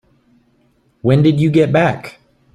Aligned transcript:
When 1.03 1.21
did 1.21 1.39
you 1.39 1.51
get 1.51 1.71
back? 1.71 2.17